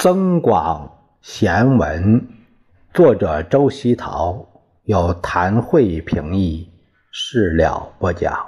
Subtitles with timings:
[0.00, 0.88] 增广
[1.22, 2.28] 贤文，
[2.94, 4.46] 作者周希陶，
[4.84, 6.70] 有谭慧评译，
[7.10, 8.46] 事了不讲。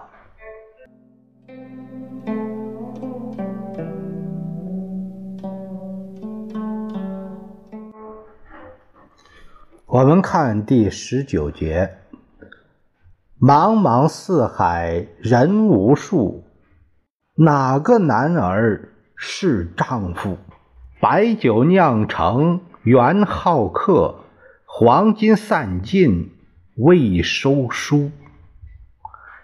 [9.86, 11.98] 我们看第十九节：
[13.40, 16.44] 茫茫四海人无数，
[17.34, 20.38] 哪个男儿是丈夫？
[21.00, 24.16] 白酒酿成元好客，
[24.66, 26.30] 黄金散尽
[26.76, 28.10] 未收书。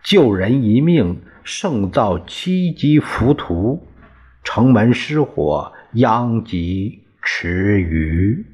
[0.05, 3.87] 救人一命胜造七级浮屠，
[4.45, 8.45] 城门失火殃及池鱼。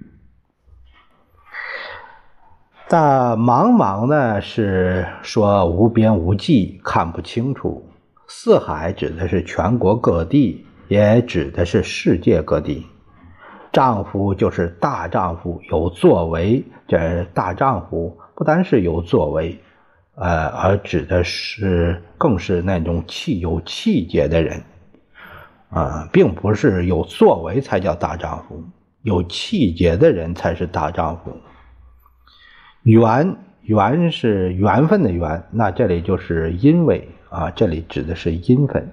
[2.87, 7.85] 但茫茫呢，是说无边无际，看不清楚。
[8.29, 12.87] 四海指的是全国各地，也指的是世界各地。
[13.73, 16.63] 丈夫就是大丈夫，有作为。
[16.87, 19.59] 这大丈夫不单是有作为，
[20.15, 24.63] 呃，而指的是更是那种气有气节的人，
[25.71, 28.63] 啊，并不是有作为才叫大丈夫，
[29.01, 31.33] 有气节的人才是大丈夫。
[32.83, 38.93] 缘缘是缘分的缘，那这里就是因为啊，这里指的是因分。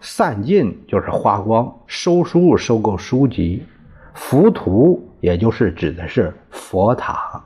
[0.00, 3.66] 散尽就是花光，收书收购书籍。
[4.14, 7.42] 浮屠，也就是指的是佛塔；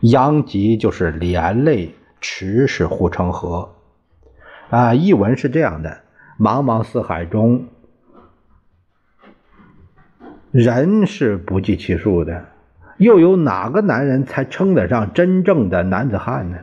[0.00, 3.74] 殃及就是连累，池是护城河。
[4.70, 6.00] 啊，译文是这样的：
[6.38, 7.66] 茫茫四海中，
[10.50, 12.46] 人是不计其数的，
[12.98, 16.58] 又有哪个男人才称得上真正的男子汉呢？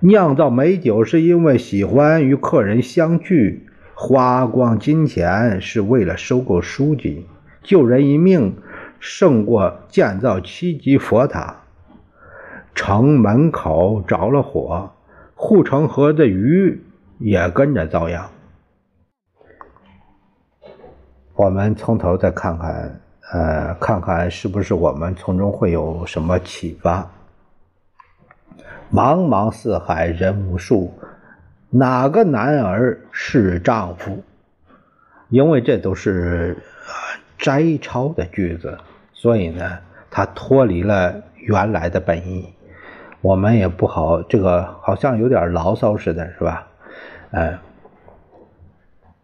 [0.00, 7.26] 酿造美酒是因为喜欢与客人相聚，花光金钱是为了收购书籍。
[7.62, 8.56] 救人一命
[8.98, 11.56] 胜过建造七级佛塔。
[12.74, 14.90] 城门口着了火，
[15.34, 16.82] 护城河的鱼
[17.18, 18.30] 也跟着遭殃。
[21.34, 23.00] 我们从头再看看，
[23.32, 27.10] 呃，看看是不是我们从中会有什么启发？
[28.90, 30.94] 茫茫四海人无数，
[31.68, 34.22] 哪个男儿是丈夫？
[35.28, 36.56] 因为这都是。
[37.40, 38.76] 摘抄的句子，
[39.14, 39.78] 所以呢，
[40.10, 42.52] 它脱离了原来的本意。
[43.22, 46.66] 我们也不好，这个好像有点牢骚似的，是吧？
[47.30, 47.58] 嗯，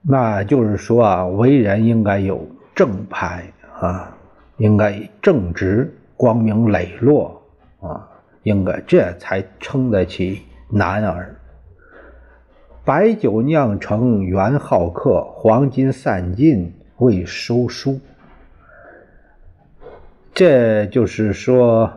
[0.03, 3.45] 那就是说啊，为人应该有正派
[3.81, 4.17] 啊，
[4.57, 7.43] 应该正直、光明磊落
[7.81, 8.09] 啊，
[8.45, 11.37] 应该这才称得起男儿。
[12.85, 16.73] 白酒酿成原好客，黄金散尽。
[16.99, 18.01] 未收书，
[20.33, 21.93] 这就是说，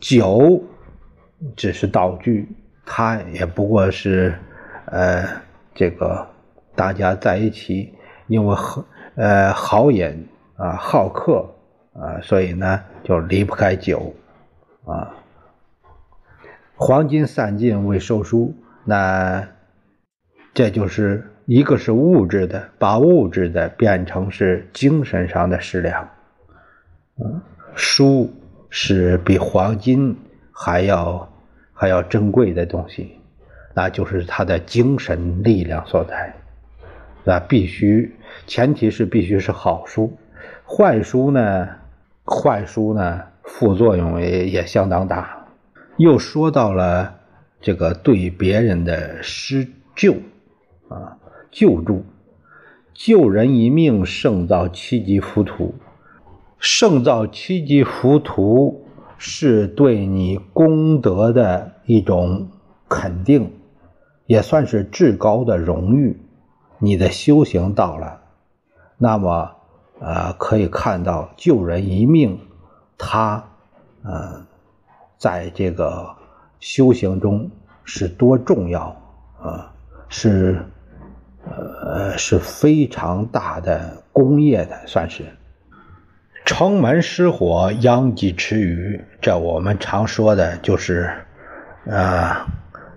[0.00, 0.62] 酒
[1.56, 2.48] 只是道具，
[2.86, 4.38] 它也不过是，
[4.86, 5.26] 呃，
[5.74, 6.28] 这个
[6.76, 7.92] 大家在一起，
[8.28, 8.84] 因为好，
[9.16, 11.44] 呃，好饮啊，好客
[11.92, 14.14] 啊，所以呢，就离不开酒
[14.86, 15.12] 啊。
[16.76, 19.48] 黄金散尽未收书，那
[20.52, 21.30] 这就是。
[21.46, 26.08] 一个是物质的，把物质的变成是精神上的食粮。
[27.18, 27.40] 嗯，
[27.74, 28.32] 书
[28.70, 30.16] 是比黄金
[30.50, 31.30] 还要
[31.74, 33.18] 还要珍贵的东西，
[33.74, 36.34] 那就是它的精神力量所在。
[37.24, 38.14] 那必须
[38.46, 40.16] 前提是必须是好书，
[40.66, 41.68] 坏书呢，
[42.24, 45.46] 坏书呢副作用也也相当大。
[45.98, 47.14] 又说到了
[47.60, 50.14] 这个对别人的施救
[50.88, 51.18] 啊。
[51.54, 52.04] 救助，
[52.92, 55.76] 救人一命胜造七级浮屠。
[56.58, 58.84] 胜造七级浮屠
[59.18, 62.48] 是对你功德的一种
[62.88, 63.52] 肯定，
[64.26, 66.20] 也算是至高的荣誉。
[66.80, 68.20] 你的修行到了，
[68.98, 69.52] 那么，
[70.00, 72.36] 呃，可以看到救人一命，
[72.98, 73.44] 他，
[74.02, 74.44] 呃，
[75.16, 76.16] 在这个
[76.58, 77.48] 修行中
[77.84, 78.96] 是多重要
[79.40, 79.72] 啊，
[80.08, 80.60] 是。
[81.46, 85.24] 呃，是非常大的工业的，算是。
[86.44, 89.02] 城门失火，殃及池鱼。
[89.20, 91.10] 这我们常说的就是，
[91.90, 92.46] 啊，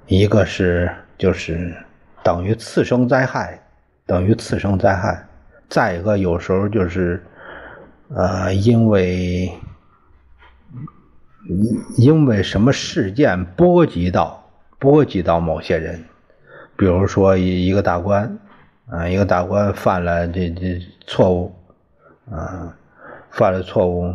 [0.07, 1.73] 一个是就是
[2.23, 3.61] 等于次生灾害，
[4.05, 5.25] 等于次生灾害。
[5.69, 7.23] 再一个，有时候就是，
[8.13, 9.51] 呃，因为
[11.97, 14.49] 因为什么事件波及到
[14.79, 16.03] 波及到某些人。
[16.77, 18.37] 比如说一一个大官，
[18.87, 21.55] 啊，一个大官犯了这这错误，
[22.29, 22.77] 啊，
[23.31, 24.13] 犯了错误，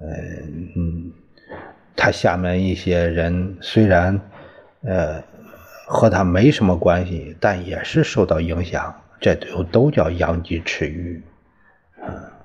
[0.00, 1.12] 嗯，
[1.96, 4.20] 他下面一些人虽然
[4.82, 5.20] 呃
[5.86, 11.20] 和他没什么关系，但也是受到影响，这都都叫殃及池鱼，
[12.00, 12.37] 啊。